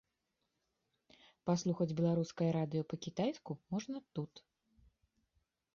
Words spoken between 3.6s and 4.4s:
можна тут.